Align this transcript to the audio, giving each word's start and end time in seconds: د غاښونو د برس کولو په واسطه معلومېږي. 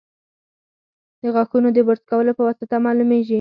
د 1.21 1.23
غاښونو 1.35 1.69
د 1.73 1.77
برس 1.87 2.03
کولو 2.09 2.31
په 2.37 2.41
واسطه 2.47 2.75
معلومېږي. 2.85 3.29